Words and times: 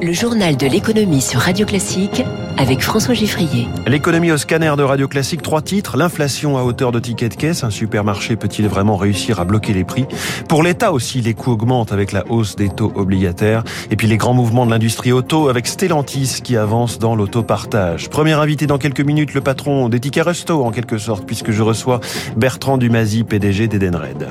Le 0.00 0.12
journal 0.12 0.56
de 0.56 0.66
l'économie 0.66 1.20
sur 1.20 1.40
Radio 1.40 1.66
Classique 1.66 2.22
avec 2.56 2.82
François 2.82 3.14
Giffrier. 3.14 3.66
L'économie 3.86 4.30
au 4.30 4.36
scanner 4.36 4.72
de 4.76 4.84
Radio 4.84 5.08
Classique, 5.08 5.42
trois 5.42 5.60
titres. 5.60 5.96
L'inflation 5.96 6.56
à 6.56 6.62
hauteur 6.62 6.92
de 6.92 7.00
tickets 7.00 7.32
de 7.32 7.36
caisse. 7.36 7.64
Un 7.64 7.70
supermarché 7.70 8.36
peut-il 8.36 8.68
vraiment 8.68 8.96
réussir 8.96 9.40
à 9.40 9.44
bloquer 9.44 9.72
les 9.72 9.82
prix? 9.82 10.06
Pour 10.48 10.62
l'État 10.62 10.92
aussi, 10.92 11.20
les 11.20 11.34
coûts 11.34 11.50
augmentent 11.50 11.90
avec 11.90 12.12
la 12.12 12.24
hausse 12.28 12.54
des 12.54 12.68
taux 12.68 12.92
obligataires. 12.94 13.64
Et 13.90 13.96
puis 13.96 14.06
les 14.06 14.16
grands 14.16 14.34
mouvements 14.34 14.66
de 14.66 14.70
l'industrie 14.70 15.10
auto 15.10 15.48
avec 15.48 15.66
Stellantis 15.66 16.42
qui 16.44 16.56
avance 16.56 17.00
dans 17.00 17.16
l'autopartage. 17.16 18.08
Premier 18.08 18.34
invité 18.34 18.68
dans 18.68 18.78
quelques 18.78 19.00
minutes, 19.00 19.34
le 19.34 19.40
patron 19.40 19.88
des 19.88 19.98
tickets 19.98 20.24
resto 20.24 20.64
en 20.64 20.70
quelque 20.70 20.98
sorte, 20.98 21.26
puisque 21.26 21.50
je 21.50 21.62
reçois 21.62 21.98
Bertrand 22.36 22.78
Dumazy, 22.78 23.24
PDG 23.24 23.66
d'Edenred. 23.66 24.28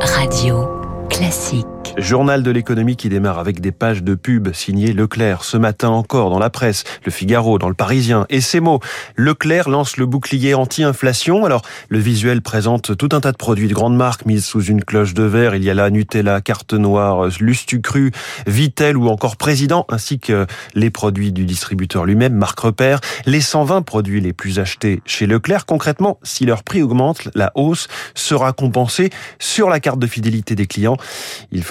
Radio 0.00 0.68
Classique. 1.08 1.66
Journal 1.96 2.42
de 2.42 2.50
l'économie 2.50 2.96
qui 2.96 3.08
démarre 3.08 3.38
avec 3.38 3.60
des 3.60 3.72
pages 3.72 4.02
de 4.02 4.14
pub 4.14 4.52
signées 4.52 4.92
Leclerc. 4.92 5.44
Ce 5.44 5.56
matin 5.56 5.90
encore 5.90 6.30
dans 6.30 6.38
la 6.38 6.50
presse, 6.50 6.84
Le 7.04 7.10
Figaro, 7.10 7.58
dans 7.58 7.68
le 7.68 7.74
Parisien. 7.74 8.26
Et 8.30 8.40
ces 8.40 8.60
mots, 8.60 8.80
Leclerc 9.16 9.68
lance 9.68 9.96
le 9.96 10.06
bouclier 10.06 10.54
anti-inflation. 10.54 11.44
Alors, 11.44 11.62
le 11.88 11.98
visuel 11.98 12.42
présente 12.42 12.96
tout 12.96 13.08
un 13.12 13.20
tas 13.20 13.32
de 13.32 13.36
produits 13.36 13.68
de 13.68 13.74
grandes 13.74 13.96
marques 13.96 14.26
mises 14.26 14.44
sous 14.44 14.62
une 14.64 14.84
cloche 14.84 15.14
de 15.14 15.22
verre. 15.22 15.54
Il 15.54 15.62
y 15.62 15.70
a 15.70 15.74
la 15.74 15.90
Nutella, 15.90 16.40
Carte 16.40 16.74
Noire, 16.74 17.28
Lustucru, 17.40 18.12
Vitel 18.46 18.96
ou 18.96 19.08
encore 19.08 19.36
Président, 19.36 19.86
ainsi 19.88 20.18
que 20.18 20.46
les 20.74 20.90
produits 20.90 21.32
du 21.32 21.44
distributeur 21.44 22.04
lui-même, 22.04 22.34
Marc 22.34 22.58
Repère. 22.58 23.00
Les 23.26 23.40
120 23.40 23.82
produits 23.82 24.20
les 24.20 24.32
plus 24.32 24.58
achetés 24.58 25.00
chez 25.06 25.26
Leclerc. 25.26 25.64
Concrètement, 25.66 26.18
si 26.22 26.44
leur 26.44 26.64
prix 26.64 26.82
augmente, 26.82 27.28
la 27.34 27.52
hausse 27.54 27.88
sera 28.14 28.52
compensée 28.52 29.10
sur 29.38 29.68
la 29.68 29.80
carte 29.80 29.98
de 29.98 30.06
fidélité 30.06 30.54
des 30.54 30.66
clients. 30.66 30.96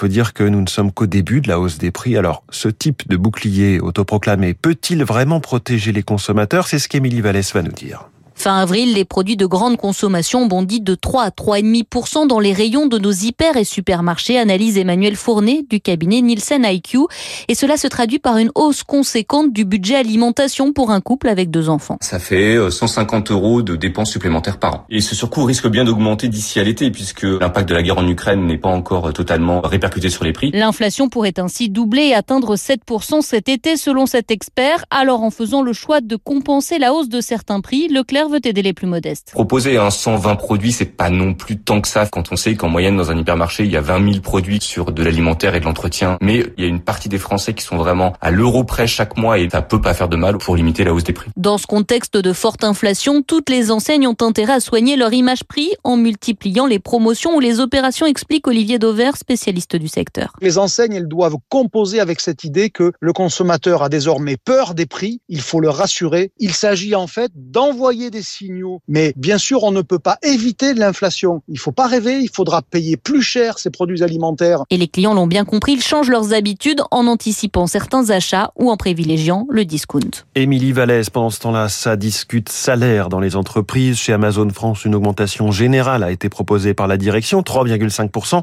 Dire 0.08 0.32
que 0.32 0.44
nous 0.44 0.60
ne 0.60 0.68
sommes 0.68 0.92
qu'au 0.92 1.06
début 1.06 1.40
de 1.40 1.48
la 1.48 1.58
hausse 1.58 1.78
des 1.78 1.90
prix. 1.90 2.16
Alors, 2.16 2.44
ce 2.50 2.68
type 2.68 3.08
de 3.08 3.16
bouclier 3.16 3.80
autoproclamé 3.80 4.54
peut-il 4.54 5.04
vraiment 5.04 5.40
protéger 5.40 5.92
les 5.92 6.02
consommateurs? 6.02 6.66
C'est 6.66 6.78
ce 6.78 6.88
qu'Émilie 6.88 7.20
Vallès 7.20 7.52
va 7.52 7.62
nous 7.62 7.72
dire. 7.72 8.08
Fin 8.44 8.58
avril, 8.58 8.92
les 8.92 9.06
produits 9.06 9.38
de 9.38 9.46
grande 9.46 9.78
consommation 9.78 10.44
bondissent 10.44 10.82
de 10.82 10.94
3 10.94 11.22
à 11.22 11.28
3,5% 11.30 12.26
dans 12.26 12.40
les 12.40 12.52
rayons 12.52 12.86
de 12.86 12.98
nos 12.98 13.10
hyper 13.10 13.56
et 13.56 13.64
supermarchés, 13.64 14.38
analyse 14.38 14.76
Emmanuel 14.76 15.16
Fournet 15.16 15.64
du 15.70 15.80
cabinet 15.80 16.20
Nielsen 16.20 16.62
IQ. 16.62 17.06
Et 17.48 17.54
cela 17.54 17.78
se 17.78 17.86
traduit 17.86 18.18
par 18.18 18.36
une 18.36 18.50
hausse 18.54 18.82
conséquente 18.82 19.50
du 19.54 19.64
budget 19.64 19.94
alimentation 19.94 20.74
pour 20.74 20.90
un 20.90 21.00
couple 21.00 21.30
avec 21.30 21.50
deux 21.50 21.70
enfants. 21.70 21.96
Ça 22.02 22.18
fait 22.18 22.58
150 22.70 23.30
euh, 23.30 23.34
euros 23.34 23.62
de 23.62 23.76
dépenses 23.76 24.10
supplémentaires 24.10 24.58
par 24.58 24.74
an. 24.74 24.84
Et 24.90 25.00
ce 25.00 25.14
surcoût 25.14 25.44
risque 25.44 25.68
bien 25.68 25.84
d'augmenter 25.86 26.28
d'ici 26.28 26.60
à 26.60 26.64
l'été 26.64 26.90
puisque 26.90 27.22
l'impact 27.22 27.66
de 27.66 27.74
la 27.74 27.82
guerre 27.82 27.96
en 27.96 28.06
Ukraine 28.06 28.44
n'est 28.46 28.58
pas 28.58 28.68
encore 28.68 29.06
euh, 29.06 29.12
totalement 29.12 29.62
répercuté 29.62 30.10
sur 30.10 30.22
les 30.22 30.34
prix. 30.34 30.50
L'inflation 30.52 31.08
pourrait 31.08 31.38
ainsi 31.38 31.70
doubler 31.70 32.08
et 32.08 32.14
atteindre 32.14 32.56
7% 32.56 33.22
cet 33.22 33.48
été 33.48 33.78
selon 33.78 34.04
cet 34.04 34.30
expert. 34.30 34.84
Alors 34.90 35.22
en 35.22 35.30
faisant 35.30 35.62
le 35.62 35.72
choix 35.72 36.02
de 36.02 36.16
compenser 36.16 36.78
la 36.78 36.92
hausse 36.92 37.08
de 37.08 37.22
certains 37.22 37.62
prix, 37.62 37.88
Leclerc 37.88 38.33
veut 38.34 38.46
aider 38.46 38.62
les 38.62 38.72
plus 38.72 38.86
modestes. 38.86 39.30
Proposer 39.32 39.76
un 39.76 39.90
120 39.90 40.36
produits, 40.36 40.72
c'est 40.72 40.84
pas 40.84 41.10
non 41.10 41.34
plus 41.34 41.58
tant 41.58 41.80
que 41.80 41.88
ça 41.88 42.06
quand 42.06 42.32
on 42.32 42.36
sait 42.36 42.54
qu'en 42.54 42.68
moyenne 42.68 42.96
dans 42.96 43.10
un 43.10 43.18
hypermarché, 43.18 43.64
il 43.64 43.70
y 43.70 43.76
a 43.76 43.80
20 43.80 44.12
000 44.12 44.20
produits 44.20 44.60
sur 44.60 44.92
de 44.92 45.02
l'alimentaire 45.02 45.54
et 45.54 45.60
de 45.60 45.64
l'entretien. 45.64 46.18
Mais 46.20 46.44
il 46.56 46.64
y 46.64 46.66
a 46.66 46.68
une 46.68 46.80
partie 46.80 47.08
des 47.08 47.18
Français 47.18 47.54
qui 47.54 47.64
sont 47.64 47.76
vraiment 47.76 48.14
à 48.20 48.30
l'euro 48.30 48.64
près 48.64 48.86
chaque 48.86 49.16
mois 49.16 49.38
et 49.38 49.48
ça 49.50 49.62
peut 49.62 49.80
pas 49.80 49.94
faire 49.94 50.08
de 50.08 50.16
mal 50.16 50.38
pour 50.38 50.56
limiter 50.56 50.84
la 50.84 50.92
hausse 50.92 51.04
des 51.04 51.12
prix. 51.12 51.30
Dans 51.36 51.58
ce 51.58 51.66
contexte 51.66 52.16
de 52.16 52.32
forte 52.32 52.64
inflation, 52.64 53.22
toutes 53.22 53.50
les 53.50 53.70
enseignes 53.70 54.06
ont 54.06 54.16
intérêt 54.20 54.54
à 54.54 54.60
soigner 54.60 54.96
leur 54.96 55.12
image 55.12 55.44
prix 55.44 55.70
en 55.84 55.96
multipliant 55.96 56.66
les 56.66 56.78
promotions 56.78 57.36
ou 57.36 57.40
les 57.40 57.60
opérations, 57.60 58.06
explique 58.06 58.46
Olivier 58.46 58.78
Dauvert, 58.78 59.16
spécialiste 59.16 59.76
du 59.76 59.88
secteur. 59.88 60.32
Les 60.40 60.58
enseignes, 60.58 60.94
elles 60.94 61.08
doivent 61.08 61.36
composer 61.48 62.00
avec 62.00 62.20
cette 62.20 62.44
idée 62.44 62.70
que 62.70 62.92
le 62.98 63.12
consommateur 63.12 63.82
a 63.82 63.88
désormais 63.88 64.36
peur 64.36 64.74
des 64.74 64.86
prix. 64.86 65.20
Il 65.28 65.40
faut 65.40 65.60
le 65.60 65.70
rassurer. 65.70 66.32
Il 66.38 66.52
s'agit 66.52 66.94
en 66.94 67.06
fait 67.06 67.30
d'envoyer 67.34 68.10
des 68.10 68.22
signaux. 68.24 68.80
Mais 68.88 69.12
bien 69.16 69.38
sûr, 69.38 69.62
on 69.62 69.70
ne 69.70 69.82
peut 69.82 69.98
pas 69.98 70.18
éviter 70.22 70.74
l'inflation. 70.74 71.42
Il 71.48 71.58
faut 71.58 71.72
pas 71.72 71.86
rêver, 71.86 72.18
il 72.20 72.30
faudra 72.30 72.62
payer 72.62 72.96
plus 72.96 73.22
cher 73.22 73.58
ces 73.58 73.70
produits 73.70 74.02
alimentaires. 74.02 74.64
Et 74.70 74.76
les 74.76 74.88
clients 74.88 75.14
l'ont 75.14 75.26
bien 75.26 75.44
compris, 75.44 75.72
ils 75.72 75.82
changent 75.82 76.10
leurs 76.10 76.32
habitudes 76.32 76.82
en 76.90 77.06
anticipant 77.06 77.66
certains 77.66 78.10
achats 78.10 78.52
ou 78.56 78.70
en 78.70 78.76
privilégiant 78.76 79.46
le 79.50 79.64
discount. 79.64 80.24
Émilie 80.34 80.72
Vallès, 80.72 81.08
pendant 81.10 81.30
ce 81.30 81.40
temps-là, 81.40 81.68
ça 81.68 81.96
discute 81.96 82.48
salaire 82.48 83.08
dans 83.08 83.20
les 83.20 83.36
entreprises. 83.36 83.98
Chez 83.98 84.12
Amazon 84.12 84.48
France, 84.50 84.84
une 84.84 84.94
augmentation 84.94 85.50
générale 85.50 86.02
a 86.02 86.10
été 86.10 86.28
proposée 86.28 86.74
par 86.74 86.86
la 86.86 86.96
direction, 86.96 87.42
3,5%. 87.42 88.42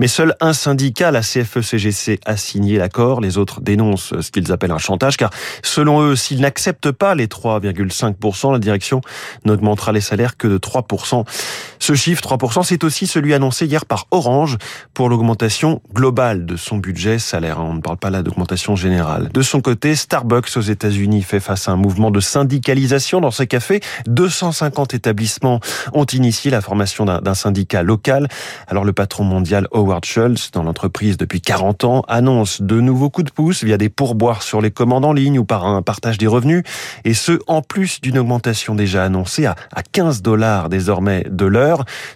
Mais 0.00 0.08
seul 0.08 0.34
un 0.40 0.52
syndicat, 0.52 1.10
la 1.10 1.20
CFE-CGC, 1.20 2.20
a 2.24 2.36
signé 2.36 2.78
l'accord. 2.78 3.20
Les 3.20 3.38
autres 3.38 3.60
dénoncent 3.60 4.14
ce 4.20 4.30
qu'ils 4.30 4.52
appellent 4.52 4.72
un 4.72 4.78
chantage, 4.78 5.16
car 5.16 5.30
selon 5.62 6.02
eux, 6.02 6.16
s'ils 6.16 6.40
n'acceptent 6.40 6.90
pas 6.90 7.14
les 7.14 7.26
3,5%, 7.26 8.52
la 8.52 8.58
direction 8.58 9.00
n'augmentera 9.44 9.92
les 9.92 10.00
salaires 10.00 10.36
que 10.36 10.46
de 10.48 10.58
3%. 10.58 11.24
Ce 11.78 11.94
chiffre, 11.94 12.22
3%, 12.22 12.62
c'est 12.64 12.84
aussi 12.84 13.06
celui 13.06 13.34
annoncé 13.34 13.66
hier 13.66 13.86
par 13.86 14.06
Orange 14.10 14.58
pour 14.94 15.08
l'augmentation 15.08 15.80
globale 15.94 16.46
de 16.46 16.56
son 16.56 16.78
budget 16.78 17.18
salaire. 17.18 17.60
On 17.60 17.74
ne 17.74 17.80
parle 17.80 17.96
pas 17.96 18.10
là 18.10 18.22
d'augmentation 18.22 18.76
générale. 18.76 19.30
De 19.32 19.42
son 19.42 19.60
côté, 19.60 19.94
Starbucks 19.94 20.56
aux 20.56 20.60
États-Unis 20.60 21.22
fait 21.22 21.40
face 21.40 21.68
à 21.68 21.72
un 21.72 21.76
mouvement 21.76 22.10
de 22.10 22.20
syndicalisation 22.20 23.20
dans 23.20 23.30
ses 23.30 23.46
cafés. 23.46 23.80
250 24.06 24.94
établissements 24.94 25.60
ont 25.92 26.06
initié 26.06 26.50
la 26.50 26.60
formation 26.60 27.04
d'un 27.04 27.34
syndicat 27.34 27.82
local. 27.82 28.28
Alors 28.66 28.84
le 28.84 28.92
patron 28.92 29.24
mondial 29.24 29.68
Howard 29.72 30.04
Schultz, 30.04 30.50
dans 30.52 30.62
l'entreprise 30.62 31.16
depuis 31.16 31.40
40 31.40 31.84
ans, 31.84 32.02
annonce 32.08 32.62
de 32.62 32.80
nouveaux 32.80 33.10
coups 33.10 33.26
de 33.26 33.32
pouce 33.32 33.64
via 33.64 33.76
des 33.76 33.88
pourboires 33.88 34.42
sur 34.42 34.60
les 34.60 34.70
commandes 34.70 35.04
en 35.04 35.12
ligne 35.12 35.38
ou 35.38 35.44
par 35.44 35.66
un 35.66 35.82
partage 35.82 36.18
des 36.18 36.26
revenus. 36.26 36.62
Et 37.04 37.14
ce, 37.14 37.38
en 37.46 37.62
plus 37.62 38.00
d'une 38.00 38.18
augmentation 38.18 38.74
déjà 38.74 39.04
annoncé 39.04 39.46
à, 39.46 39.54
15 39.92 40.22
dollars 40.22 40.68
désormais 40.68 41.24
de 41.30 41.46
l'heure. 41.46 41.67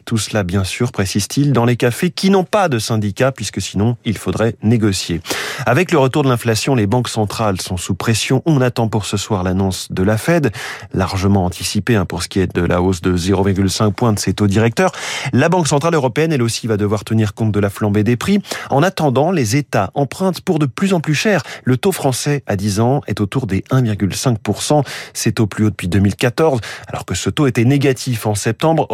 Tout 0.04 0.18
cela, 0.18 0.42
bien 0.42 0.64
sûr, 0.64 0.92
précise-t-il, 0.92 1.52
dans 1.52 1.64
les 1.64 1.76
cafés 1.76 2.10
qui 2.10 2.30
n'ont 2.30 2.44
pas 2.44 2.68
de 2.68 2.78
syndicat, 2.78 3.32
puisque 3.32 3.60
sinon, 3.60 3.96
il 4.04 4.18
faudrait 4.18 4.56
négocier. 4.62 5.20
Avec 5.66 5.92
le 5.92 5.98
retour 5.98 6.22
de 6.22 6.28
l'inflation, 6.28 6.74
les 6.74 6.86
banques 6.86 7.08
centrales 7.08 7.60
sont 7.60 7.76
sous 7.76 7.94
pression. 7.94 8.42
On 8.46 8.60
attend 8.60 8.88
pour 8.88 9.04
ce 9.04 9.16
soir 9.16 9.42
l'annonce 9.42 9.90
de 9.90 10.02
la 10.02 10.18
Fed, 10.18 10.52
largement 10.92 11.44
anticipée 11.44 11.96
hein, 11.96 12.04
pour 12.04 12.22
ce 12.22 12.28
qui 12.28 12.40
est 12.40 12.54
de 12.54 12.62
la 12.62 12.82
hausse 12.82 13.00
de 13.00 13.16
0,5 13.16 13.92
points 13.92 14.12
de 14.12 14.18
ses 14.18 14.34
taux 14.34 14.46
directeurs. 14.46 14.92
La 15.32 15.48
Banque 15.48 15.68
centrale 15.68 15.94
européenne, 15.94 16.32
elle 16.32 16.42
aussi, 16.42 16.66
va 16.66 16.76
devoir 16.76 17.04
tenir 17.04 17.34
compte 17.34 17.52
de 17.52 17.60
la 17.60 17.70
flambée 17.70 18.04
des 18.04 18.16
prix. 18.16 18.40
En 18.70 18.82
attendant, 18.82 19.30
les 19.30 19.56
États 19.56 19.90
empruntent 19.94 20.40
pour 20.40 20.58
de 20.58 20.66
plus 20.66 20.94
en 20.94 21.00
plus 21.00 21.14
cher. 21.14 21.42
Le 21.64 21.76
taux 21.76 21.92
français 21.92 22.42
à 22.46 22.56
10 22.56 22.80
ans 22.80 23.00
est 23.06 23.20
autour 23.20 23.46
des 23.46 23.60
1,5%. 23.70 24.84
C'est 25.12 25.40
au 25.40 25.46
plus 25.46 25.66
haut 25.66 25.70
depuis 25.70 25.88
2014 25.88 26.60
alors 26.88 27.04
que 27.04 27.14
ce 27.14 27.30
taux 27.30 27.46
était 27.46 27.64
négatif 27.64 28.26
en 28.26 28.34
septembre, 28.34 28.86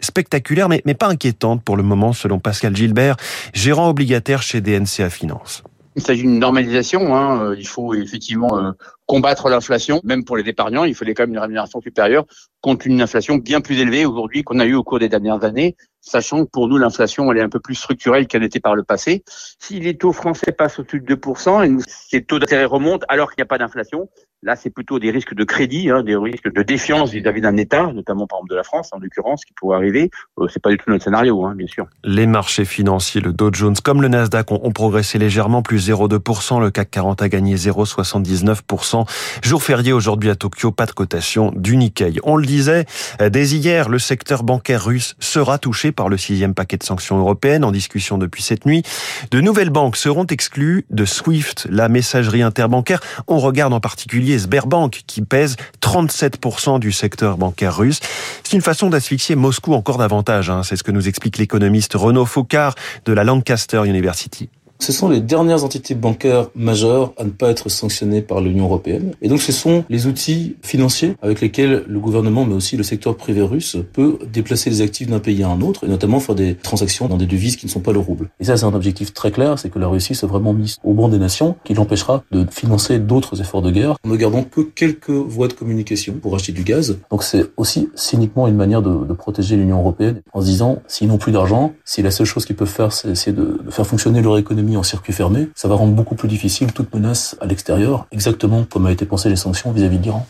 spectaculaire 0.00 0.68
mais, 0.68 0.80
pas 0.94 1.08
inquiétante 1.08 1.62
pour 1.62 1.76
le 1.76 1.82
moment 1.82 2.12
selon 2.12 2.38
Pascal 2.38 2.74
Gilbert, 2.76 3.16
gérant 3.54 3.88
obligataire 3.90 4.42
chez 4.42 4.60
DNCA 4.60 5.10
Finance. 5.10 5.62
Il 5.96 6.02
s'agit 6.02 6.22
d'une 6.22 6.38
normalisation. 6.38 7.16
Hein. 7.16 7.54
Il 7.56 7.66
faut 7.66 7.94
effectivement 7.94 8.58
euh, 8.58 8.72
combattre 9.06 9.48
l'inflation. 9.48 10.00
Même 10.04 10.24
pour 10.24 10.36
les 10.36 10.48
épargnants, 10.48 10.84
il 10.84 10.94
fallait 10.94 11.14
quand 11.14 11.22
même 11.24 11.34
une 11.34 11.38
rémunération 11.38 11.80
supérieure 11.80 12.26
contre 12.60 12.86
une 12.86 13.00
inflation 13.00 13.36
bien 13.36 13.60
plus 13.60 13.80
élevée 13.80 14.04
aujourd'hui 14.06 14.42
qu'on 14.42 14.58
a 14.58 14.64
eu 14.64 14.74
au 14.74 14.82
cours 14.82 14.98
des 14.98 15.08
dernières 15.08 15.44
années, 15.44 15.76
sachant 16.00 16.44
que 16.44 16.50
pour 16.50 16.66
nous, 16.68 16.78
l'inflation, 16.78 17.30
elle 17.30 17.38
est 17.38 17.42
un 17.42 17.48
peu 17.48 17.60
plus 17.60 17.76
structurelle 17.76 18.26
qu'elle 18.26 18.42
était 18.42 18.60
par 18.60 18.74
le 18.74 18.82
passé. 18.82 19.22
Si 19.60 19.78
les 19.78 19.96
taux 19.96 20.12
français 20.12 20.52
passent 20.52 20.78
au-dessus 20.80 21.00
de 21.00 21.14
2% 21.14 21.64
et 21.64 21.82
ces 21.86 22.24
taux 22.24 22.38
d'intérêt 22.38 22.64
remontent 22.64 23.06
alors 23.08 23.30
qu'il 23.30 23.40
n'y 23.40 23.46
a 23.46 23.48
pas 23.48 23.58
d'inflation, 23.58 24.08
Là, 24.42 24.54
c'est 24.54 24.70
plutôt 24.70 25.00
des 25.00 25.10
risques 25.10 25.34
de 25.34 25.42
crédit, 25.42 25.90
hein, 25.90 26.04
des 26.04 26.14
risques 26.14 26.52
de 26.52 26.62
défiance 26.62 27.10
vis-à-vis 27.10 27.40
d'un 27.40 27.56
État, 27.56 27.90
notamment 27.92 28.28
par 28.28 28.38
exemple 28.38 28.50
de 28.50 28.54
la 28.54 28.62
France, 28.62 28.90
en 28.92 28.98
l'occurrence, 28.98 29.44
qui 29.44 29.52
pourrait 29.54 29.76
arriver. 29.76 30.10
Euh, 30.38 30.46
c'est 30.48 30.62
pas 30.62 30.70
du 30.70 30.76
tout 30.76 30.88
notre 30.88 31.02
scénario, 31.02 31.44
hein, 31.44 31.54
bien 31.56 31.66
sûr. 31.66 31.86
Les 32.04 32.26
marchés 32.26 32.64
financiers, 32.64 33.20
le 33.20 33.32
Dow 33.32 33.50
Jones 33.52 33.74
comme 33.82 34.02
le 34.02 34.06
Nasdaq, 34.08 34.52
ont, 34.52 34.70
progressé 34.70 35.18
légèrement, 35.18 35.62
plus 35.62 35.88
0,2%. 35.88 36.60
Le 36.60 36.70
CAC 36.70 36.90
40 36.90 37.22
a 37.22 37.28
gagné 37.28 37.56
0,79%. 37.56 38.95
Jour 39.42 39.62
férié 39.62 39.92
aujourd'hui 39.92 40.30
à 40.30 40.34
Tokyo, 40.36 40.72
pas 40.72 40.86
de 40.86 40.92
cotation 40.92 41.52
du 41.54 41.76
Nikkei. 41.76 42.20
On 42.24 42.36
le 42.36 42.46
disait, 42.46 42.86
euh, 43.20 43.28
dès 43.28 43.48
hier, 43.48 43.88
le 43.88 43.98
secteur 43.98 44.42
bancaire 44.42 44.84
russe 44.84 45.14
sera 45.18 45.58
touché 45.58 45.92
par 45.92 46.08
le 46.08 46.16
sixième 46.16 46.54
paquet 46.54 46.76
de 46.76 46.84
sanctions 46.84 47.18
européennes 47.18 47.64
en 47.64 47.72
discussion 47.72 48.18
depuis 48.18 48.42
cette 48.42 48.64
nuit. 48.66 48.82
De 49.30 49.40
nouvelles 49.40 49.70
banques 49.70 49.96
seront 49.96 50.26
exclues 50.26 50.86
de 50.90 51.04
SWIFT, 51.04 51.66
la 51.70 51.88
messagerie 51.88 52.42
interbancaire. 52.42 53.00
On 53.26 53.38
regarde 53.38 53.72
en 53.72 53.80
particulier 53.80 54.38
Sberbank 54.38 55.02
qui 55.06 55.22
pèse 55.22 55.56
37% 55.82 56.78
du 56.78 56.92
secteur 56.92 57.36
bancaire 57.36 57.76
russe. 57.76 58.00
C'est 58.42 58.56
une 58.56 58.62
façon 58.62 58.90
d'asphyxier 58.90 59.36
Moscou 59.36 59.74
encore 59.74 59.98
davantage. 59.98 60.50
Hein. 60.50 60.62
C'est 60.62 60.76
ce 60.76 60.82
que 60.82 60.92
nous 60.92 61.08
explique 61.08 61.38
l'économiste 61.38 61.94
Renaud 61.94 62.26
Foucard 62.26 62.74
de 63.04 63.12
la 63.12 63.24
Lancaster 63.24 63.82
University. 63.84 64.48
Ce 64.78 64.92
sont 64.92 65.08
les 65.08 65.20
dernières 65.20 65.64
entités 65.64 65.94
bancaires 65.94 66.48
majeures 66.54 67.12
à 67.16 67.24
ne 67.24 67.30
pas 67.30 67.50
être 67.50 67.68
sanctionnées 67.68 68.22
par 68.22 68.40
l'Union 68.40 68.64
européenne. 68.64 69.12
Et 69.22 69.28
donc 69.28 69.40
ce 69.40 69.52
sont 69.52 69.84
les 69.88 70.06
outils 70.06 70.56
financiers 70.62 71.14
avec 71.22 71.40
lesquels 71.40 71.84
le 71.86 72.00
gouvernement, 72.00 72.44
mais 72.44 72.54
aussi 72.54 72.76
le 72.76 72.82
secteur 72.82 73.16
privé 73.16 73.42
russe, 73.42 73.76
peut 73.92 74.18
déplacer 74.32 74.70
les 74.70 74.80
actifs 74.80 75.08
d'un 75.08 75.18
pays 75.18 75.42
à 75.42 75.48
un 75.48 75.60
autre, 75.60 75.84
et 75.84 75.88
notamment 75.88 76.20
faire 76.20 76.34
des 76.34 76.54
transactions 76.54 77.08
dans 77.08 77.16
des 77.16 77.26
devises 77.26 77.56
qui 77.56 77.66
ne 77.66 77.70
sont 77.70 77.80
pas 77.80 77.92
le 77.92 77.98
rouble. 77.98 78.28
Et 78.40 78.44
ça, 78.44 78.56
c'est 78.56 78.64
un 78.64 78.74
objectif 78.74 79.12
très 79.12 79.30
clair, 79.30 79.58
c'est 79.58 79.70
que 79.70 79.78
la 79.78 79.88
Russie 79.88 80.14
soit 80.14 80.28
vraiment 80.28 80.52
mise 80.52 80.76
au 80.84 80.92
banc 80.92 81.08
des 81.08 81.18
nations, 81.18 81.56
qui 81.64 81.74
l'empêchera 81.74 82.24
de 82.30 82.46
financer 82.50 82.98
d'autres 82.98 83.40
efforts 83.40 83.62
de 83.62 83.70
guerre, 83.70 83.96
en 84.04 84.08
ne 84.08 84.16
gardant 84.16 84.42
que 84.42 84.60
quelques 84.60 85.10
voies 85.10 85.48
de 85.48 85.52
communication 85.52 86.14
pour 86.20 86.34
acheter 86.34 86.52
du 86.52 86.62
gaz. 86.62 86.98
Donc 87.10 87.22
c'est 87.22 87.46
aussi 87.56 87.88
cyniquement 87.94 88.46
une 88.48 88.56
manière 88.56 88.82
de, 88.82 89.14
protéger 89.14 89.56
l'Union 89.56 89.78
européenne, 89.78 90.20
en 90.32 90.40
se 90.40 90.46
disant, 90.46 90.82
s'ils 90.86 91.08
n'ont 91.08 91.18
plus 91.18 91.32
d'argent, 91.32 91.72
si 91.84 92.02
la 92.02 92.10
seule 92.10 92.26
chose 92.26 92.44
qu'ils 92.44 92.56
peuvent 92.56 92.68
faire, 92.68 92.92
c'est 92.92 93.08
essayer 93.08 93.34
de 93.34 93.58
faire 93.70 93.86
fonctionner 93.86 94.20
leur 94.20 94.36
économie 94.36 94.65
en 94.74 94.82
circuit 94.82 95.12
fermé, 95.12 95.50
ça 95.54 95.68
va 95.68 95.74
rendre 95.74 95.92
beaucoup 95.92 96.14
plus 96.14 96.28
difficile 96.28 96.72
toute 96.72 96.92
menace 96.94 97.36
à 97.40 97.46
l'extérieur, 97.46 98.06
exactement 98.10 98.64
comme 98.64 98.86
a 98.86 98.90
été 98.90 99.04
pensé 99.04 99.28
les 99.28 99.36
sanctions 99.36 99.70
vis-à-vis 99.70 99.98
de 99.98 100.04
l'Iran. 100.04 100.26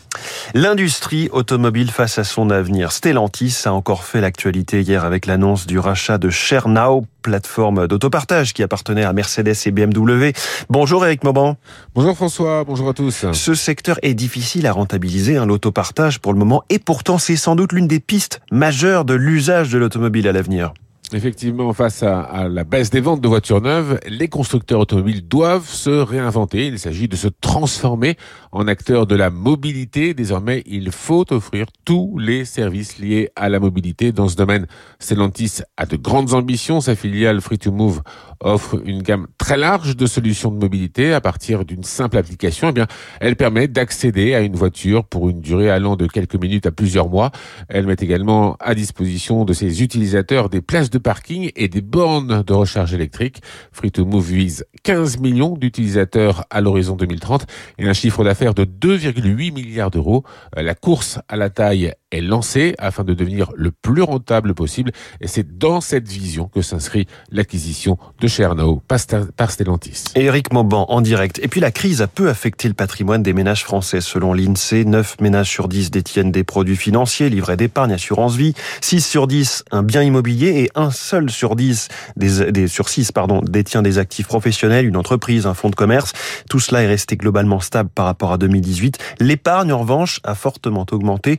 L'industrie 0.53 1.29
automobile 1.31 1.89
face 1.91 2.19
à 2.19 2.25
son 2.25 2.49
avenir. 2.49 2.91
Stellantis 2.91 3.63
a 3.65 3.73
encore 3.73 4.03
fait 4.03 4.19
l'actualité 4.19 4.81
hier 4.81 5.05
avec 5.05 5.25
l'annonce 5.25 5.65
du 5.65 5.79
rachat 5.79 6.17
de 6.17 6.29
Chernau, 6.29 7.05
plateforme 7.21 7.87
d'autopartage 7.87 8.53
qui 8.53 8.63
appartenait 8.63 9.03
à 9.03 9.13
Mercedes 9.13 9.55
et 9.65 9.71
BMW. 9.71 10.33
Bonjour 10.69 11.05
Eric 11.05 11.23
Mauban. 11.23 11.57
Bonjour 11.95 12.15
François, 12.15 12.63
bonjour 12.63 12.89
à 12.89 12.93
tous. 12.93 13.25
Ce 13.31 13.53
secteur 13.53 13.97
est 14.01 14.13
difficile 14.13 14.67
à 14.67 14.71
rentabiliser, 14.73 15.37
hein, 15.37 15.45
l'autopartage 15.45 16.19
pour 16.19 16.33
le 16.33 16.39
moment, 16.39 16.63
et 16.69 16.79
pourtant 16.79 17.17
c'est 17.17 17.35
sans 17.35 17.55
doute 17.55 17.71
l'une 17.71 17.87
des 17.87 17.99
pistes 17.99 18.41
majeures 18.51 19.05
de 19.05 19.13
l'usage 19.13 19.69
de 19.69 19.77
l'automobile 19.77 20.27
à 20.27 20.31
l'avenir. 20.31 20.73
Effectivement, 21.13 21.71
face 21.71 22.03
à, 22.03 22.49
la 22.49 22.65
baisse 22.65 22.89
des 22.89 22.99
ventes 22.99 23.21
de 23.21 23.29
voitures 23.29 23.61
neuves, 23.61 23.97
les 24.09 24.27
constructeurs 24.27 24.81
automobiles 24.81 25.25
doivent 25.25 25.69
se 25.69 25.89
réinventer. 25.89 26.67
Il 26.67 26.79
s'agit 26.79 27.07
de 27.07 27.15
se 27.15 27.29
transformer 27.29 28.17
en 28.51 28.67
acteurs 28.67 29.07
de 29.07 29.15
la 29.15 29.29
mobilité. 29.29 30.13
Désormais, 30.13 30.63
il 30.65 30.91
faut 30.91 31.31
offrir 31.31 31.67
tous 31.85 32.17
les 32.17 32.43
services 32.43 32.99
liés 32.99 33.29
à 33.37 33.47
la 33.47 33.61
mobilité. 33.61 34.11
Dans 34.11 34.27
ce 34.27 34.35
domaine, 34.35 34.67
Stellantis 34.99 35.61
a 35.77 35.85
de 35.85 35.95
grandes 35.95 36.33
ambitions. 36.33 36.81
Sa 36.81 36.93
filiale 36.93 37.37
Free2Move 37.37 38.01
offre 38.41 38.81
une 38.83 39.01
gamme 39.01 39.27
très 39.37 39.55
large 39.55 39.95
de 39.95 40.05
solutions 40.07 40.51
de 40.51 40.57
mobilité 40.57 41.13
à 41.13 41.21
partir 41.21 41.63
d'une 41.63 41.85
simple 41.85 42.17
application. 42.17 42.67
Eh 42.69 42.73
bien, 42.73 42.87
elle 43.21 43.37
permet 43.37 43.69
d'accéder 43.69 44.33
à 44.33 44.41
une 44.41 44.57
voiture 44.57 45.05
pour 45.05 45.29
une 45.29 45.39
durée 45.39 45.69
allant 45.69 45.95
de 45.95 46.05
quelques 46.05 46.35
minutes 46.35 46.65
à 46.65 46.71
plusieurs 46.71 47.07
mois. 47.07 47.31
Elle 47.69 47.87
met 47.87 47.95
également 47.97 48.57
à 48.59 48.75
disposition 48.75 49.45
de 49.45 49.53
ses 49.53 49.81
utilisateurs 49.81 50.49
des 50.49 50.61
places 50.61 50.89
de 50.89 50.96
parking 50.99 51.51
et 51.55 51.67
des 51.67 51.81
bornes 51.81 52.43
de 52.43 52.53
recharge 52.53 52.93
électrique. 52.93 53.41
Free2Move 53.75 54.21
vise 54.21 54.65
15 54.83 55.19
millions 55.19 55.55
d'utilisateurs 55.55 56.45
à 56.49 56.61
l'horizon 56.61 56.95
2030 56.95 57.45
et 57.77 57.87
un 57.87 57.93
chiffre 57.93 58.23
d'affaires 58.23 58.53
de 58.53 58.65
2,8 58.65 59.53
milliards 59.53 59.91
d'euros. 59.91 60.23
La 60.55 60.75
course 60.75 61.19
à 61.27 61.35
la 61.35 61.49
taille 61.49 61.93
est 62.11 62.21
lancée 62.21 62.73
afin 62.77 63.03
de 63.03 63.13
devenir 63.13 63.51
le 63.55 63.71
plus 63.71 64.01
rentable 64.01 64.53
possible 64.53 64.91
et 65.19 65.27
c'est 65.27 65.57
dans 65.57 65.81
cette 65.81 66.07
vision 66.07 66.47
que 66.47 66.61
s'inscrit 66.61 67.05
l'acquisition 67.31 67.97
de 68.21 68.27
Chernow 68.27 68.81
par 68.87 69.51
Stellantis. 69.51 70.05
Éric 70.15 70.53
Mauban 70.53 70.85
en 70.89 71.01
direct. 71.01 71.39
Et 71.43 71.47
puis 71.47 71.59
la 71.59 71.71
crise 71.71 72.01
a 72.01 72.07
peu 72.07 72.29
affecté 72.29 72.67
le 72.69 72.73
patrimoine 72.73 73.23
des 73.23 73.33
ménages 73.33 73.63
français. 73.63 73.99
Selon 73.99 74.33
l'INSEE, 74.33 74.85
9 74.85 75.19
ménages 75.19 75.49
sur 75.49 75.67
10 75.67 75.91
détiennent 75.91 76.31
des 76.31 76.43
produits 76.43 76.77
financiers, 76.77 77.29
livrets 77.29 77.57
d'épargne, 77.57 77.91
assurance 77.91 78.35
vie, 78.35 78.53
6 78.81 79.01
sur 79.01 79.27
10 79.27 79.65
un 79.71 79.83
bien 79.83 80.01
immobilier 80.01 80.61
et 80.61 80.71
un 80.75 80.91
seul 80.91 81.29
sur 81.29 81.55
10 81.55 81.89
des, 82.15 82.51
des 82.51 82.67
sur 82.67 82.87
6 82.87 83.11
pardon, 83.11 83.41
détient 83.41 83.81
des 83.81 83.97
actifs 83.97 84.27
professionnels, 84.27 84.85
une 84.85 84.97
entreprise, 84.97 85.45
un 85.45 85.53
fonds 85.53 85.69
de 85.69 85.75
commerce. 85.75 86.13
Tout 86.49 86.59
cela 86.59 86.83
est 86.83 86.87
resté 86.87 87.17
globalement 87.17 87.59
stable 87.59 87.89
par 87.93 88.05
rapport 88.05 88.31
à 88.31 88.37
2018. 88.37 88.97
L'épargne 89.19 89.73
en 89.73 89.79
revanche 89.79 90.21
a 90.23 90.35
fortement 90.35 90.85
augmenté, 90.91 91.37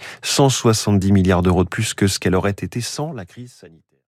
170 0.59 1.13
milliards 1.13 1.43
d'euros 1.43 1.63
de 1.63 1.69
plus 1.69 1.95
que 1.95 2.09
ce 2.09 2.19
qu'elle 2.19 2.35
aurait 2.35 2.51
été 2.51 2.81
sans 2.81 3.13
la 3.13 3.25
crise 3.25 3.53
sanitaire. 3.53 3.88